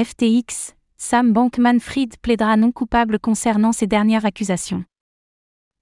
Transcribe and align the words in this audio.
FTX, 0.00 0.72
Sam 0.96 1.34
Bankman-Fried 1.34 2.16
plaidera 2.22 2.56
non 2.56 2.72
coupable 2.72 3.18
concernant 3.18 3.72
ces 3.72 3.86
dernières 3.86 4.24
accusations. 4.24 4.86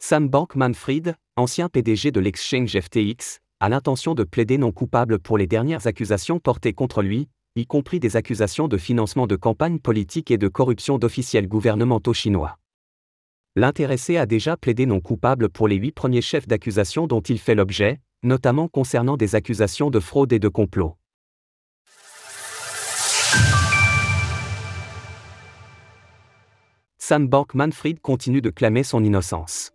Sam 0.00 0.28
Bankman-Fried, 0.28 1.14
ancien 1.36 1.68
PDG 1.68 2.10
de 2.10 2.18
l'exchange 2.18 2.76
FTX, 2.76 3.38
a 3.60 3.68
l'intention 3.68 4.16
de 4.16 4.24
plaider 4.24 4.58
non 4.58 4.72
coupable 4.72 5.20
pour 5.20 5.38
les 5.38 5.46
dernières 5.46 5.86
accusations 5.86 6.40
portées 6.40 6.72
contre 6.72 7.02
lui, 7.02 7.28
y 7.54 7.66
compris 7.66 8.00
des 8.00 8.16
accusations 8.16 8.66
de 8.66 8.78
financement 8.78 9.28
de 9.28 9.36
campagne 9.36 9.78
politique 9.78 10.32
et 10.32 10.38
de 10.38 10.48
corruption 10.48 10.98
d'officiels 10.98 11.46
gouvernementaux 11.46 12.12
chinois. 12.12 12.58
L'intéressé 13.54 14.16
a 14.16 14.26
déjà 14.26 14.56
plaidé 14.56 14.86
non 14.86 15.00
coupable 15.00 15.48
pour 15.50 15.68
les 15.68 15.76
huit 15.76 15.92
premiers 15.92 16.20
chefs 16.20 16.48
d'accusation 16.48 17.06
dont 17.06 17.20
il 17.20 17.38
fait 17.38 17.54
l'objet, 17.54 18.00
notamment 18.24 18.66
concernant 18.66 19.16
des 19.16 19.36
accusations 19.36 19.88
de 19.88 20.00
fraude 20.00 20.32
et 20.32 20.40
de 20.40 20.48
complot. 20.48 20.96
Sam 27.10 27.26
Bankman-Fried 27.26 27.98
continue 27.98 28.40
de 28.40 28.50
clamer 28.50 28.84
son 28.84 29.02
innocence. 29.02 29.72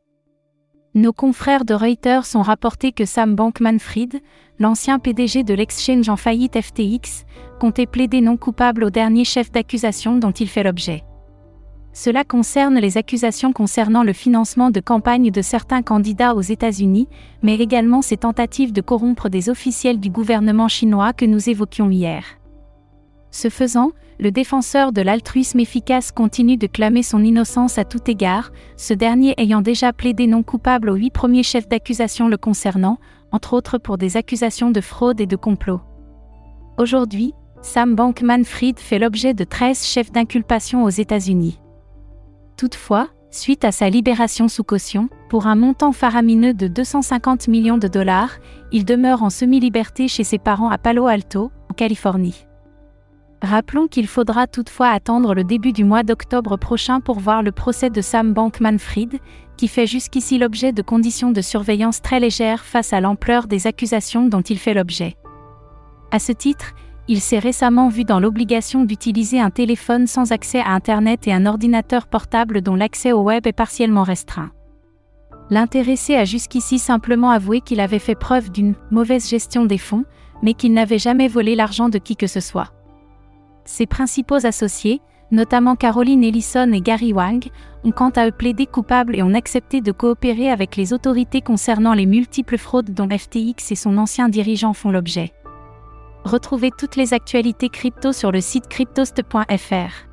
Nos 0.94 1.12
confrères 1.12 1.66
de 1.66 1.73
Reuters 1.73 2.34
ont 2.34 2.41
rapporté 2.41 2.94
que 2.94 3.03
Sam 3.03 3.35
Bankman-Fried, 3.35 4.21
l'ancien 4.58 4.99
PDG 4.99 5.44
de 5.44 5.53
l'exchange 5.53 6.08
en 6.08 6.16
faillite 6.16 6.58
FTX, 6.58 7.25
comptait 7.59 7.88
plaider 7.88 8.21
non 8.21 8.38
coupable 8.38 8.85
au 8.85 8.89
dernier 8.89 9.25
chef 9.25 9.52
d'accusation 9.52 10.17
dont 10.17 10.31
il 10.31 10.48
fait 10.48 10.63
l'objet. 10.63 11.03
Cela 11.91 12.23
concerne 12.23 12.80
les 12.80 12.95
accusations 12.95 13.52
concernant 13.52 14.03
le 14.03 14.13
financement 14.13 14.72
de 14.72 14.80
campagne 14.80 15.30
de 15.30 15.41
certains 15.41 15.81
candidats 15.81 16.36
aux 16.36 16.41
États-Unis, 16.41 17.09
mais 17.44 17.58
également 17.58 18.02
ses 18.02 18.16
tentatives 18.16 18.72
de 18.72 18.80
corrompre 18.80 19.27
des 19.27 19.49
officiels 19.49 19.99
du 19.99 20.09
gouvernement 20.09 20.70
chinois 20.70 21.11
que 21.11 21.25
nous 21.25 21.49
évoquions 21.49 21.89
hier. 21.89 22.23
Ce 23.35 23.49
faisant, 23.49 23.91
le 24.17 24.31
défenseur 24.31 24.94
de 24.94 25.02
l'altruisme 25.02 25.59
efficace 25.59 26.13
continue 26.13 26.55
de 26.55 26.67
clamer 26.67 27.03
son 27.03 27.21
innocence 27.21 27.77
à 27.77 27.84
tout 27.84 28.09
égard, 28.09 28.53
ce 28.78 28.94
dernier 28.94 29.33
ayant 29.36 29.59
déjà 29.59 29.91
plaidé 29.91 30.25
non 30.25 30.41
coupable 30.41 30.89
aux 30.89 30.95
huit 30.95 31.09
premiers 31.09 31.44
chefs 31.44 31.67
d'accusation 31.67 32.30
le 32.30 32.38
concernant, 32.38 32.97
entre 33.33 33.52
autres 33.52 33.78
pour 33.78 33.97
des 33.97 34.16
accusations 34.16 34.72
de 34.72 34.80
fraude 34.80 35.19
et 35.19 35.25
de 35.25 35.36
complot. 35.36 35.81
Aujourd'hui, 36.78 37.33
Sam 37.61 37.94
Bankman-Fried 37.94 38.80
fait 38.80 39.00
l'objet 39.00 39.33
de 39.33 39.44
13 39.44 39.86
chefs 39.86 40.13
d'inculpation 40.13 40.86
aux 40.86 40.89
États-Unis. 40.89 41.59
Toutefois, 42.56 43.09
suite 43.31 43.66
à 43.66 43.73
sa 43.73 43.89
libération 43.89 44.47
sous 44.47 44.63
caution, 44.63 45.09
pour 45.28 45.47
un 45.47 45.56
montant 45.56 45.91
faramineux 45.91 46.53
de 46.53 46.69
250 46.69 47.50
millions 47.50 47.78
de 47.78 47.89
dollars, 47.89 48.38
il 48.72 48.86
demeure 48.86 49.23
en 49.23 49.30
semi-liberté 49.30 50.08
chez 50.08 50.23
ses 50.23 50.39
parents 50.39 50.69
à 50.69 50.78
Palo 50.78 51.08
Alto, 51.08 51.52
en 51.69 51.73
Californie. 51.73 52.45
Rappelons 53.45 53.88
qu'il 53.88 54.07
faudra 54.07 54.47
toutefois 54.47 54.88
attendre 54.88 55.35
le 55.35 55.43
début 55.43 55.71
du 55.71 55.83
mois 55.83 56.01
d'octobre 56.01 56.57
prochain 56.57 56.99
pour 56.99 57.19
voir 57.19 57.43
le 57.43 57.51
procès 57.51 57.91
de 57.91 58.01
Sam 58.01 58.33
Bankman-Fried, 58.33 59.19
qui 59.55 59.67
fait 59.67 59.85
jusqu'ici 59.85 60.39
l'objet 60.39 60.71
de 60.71 60.81
conditions 60.81 61.31
de 61.31 61.41
surveillance 61.41 62.01
très 62.01 62.19
légères 62.19 62.66
face 62.66 62.91
à 62.91 63.01
l'ampleur 63.01 63.45
des 63.45 63.67
accusations 63.67 64.27
dont 64.27 64.41
il 64.41 64.57
fait 64.57 64.73
l'objet. 64.73 65.16
À 66.11 66.17
ce 66.17 66.31
titre, 66.31 66.73
il 67.07 67.21
s'est 67.21 67.38
récemment 67.38 67.88
vu 67.88 68.03
dans 68.03 68.19
l'obligation 68.19 68.83
d'utiliser 68.83 69.39
un 69.39 69.51
téléphone 69.51 70.07
sans 70.07 70.31
accès 70.31 70.61
à 70.61 70.71
Internet 70.71 71.27
et 71.27 71.33
un 71.33 71.45
ordinateur 71.45 72.07
portable 72.07 72.63
dont 72.63 72.75
l'accès 72.75 73.11
au 73.11 73.21
web 73.21 73.45
est 73.45 73.53
partiellement 73.53 74.03
restreint. 74.03 74.49
L'intéressé 75.51 76.16
a 76.16 76.25
jusqu'ici 76.25 76.79
simplement 76.79 77.29
avoué 77.29 77.61
qu'il 77.61 77.79
avait 77.79 77.99
fait 77.99 78.16
preuve 78.16 78.51
d'une 78.51 78.73
mauvaise 78.89 79.29
gestion 79.29 79.66
des 79.66 79.77
fonds, 79.77 80.05
mais 80.41 80.55
qu'il 80.55 80.73
n'avait 80.73 80.97
jamais 80.97 81.27
volé 81.27 81.53
l'argent 81.53 81.89
de 81.89 81.99
qui 81.99 82.16
que 82.16 82.25
ce 82.25 82.39
soit. 82.39 82.71
Ses 83.66 83.88
principaux 83.88 84.45
associés, 84.45 85.02
notamment 85.31 85.75
Caroline 85.75 86.23
Ellison 86.23 86.71
et 86.71 86.81
Gary 86.81 87.13
Wang, 87.13 87.44
ont 87.83 87.91
quant 87.91 88.11
à 88.11 88.27
eux 88.27 88.31
plaidé 88.31 88.67
coupables 88.67 89.16
et 89.16 89.23
ont 89.23 89.33
accepté 89.33 89.81
de 89.81 89.91
coopérer 89.91 90.49
avec 90.49 90.75
les 90.75 90.94
autorités 90.94 91.41
concernant 91.41 91.94
les 91.94 92.05
multiples 92.05 92.57
fraudes 92.57 92.94
dont 92.94 93.09
FTX 93.09 93.72
et 93.72 93.75
son 93.75 93.97
ancien 93.97 94.29
dirigeant 94.29 94.73
font 94.73 94.91
l'objet. 94.91 95.34
Retrouvez 96.23 96.72
toutes 96.78 96.95
les 96.95 97.13
actualités 97.13 97.69
crypto 97.69 98.12
sur 98.12 98.31
le 98.31 98.41
site 98.41 98.67
cryptost.fr. 98.67 100.06